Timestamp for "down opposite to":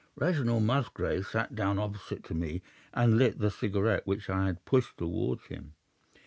1.53-2.33